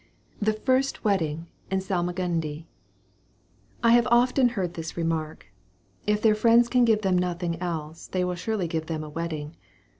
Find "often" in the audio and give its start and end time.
4.09-4.49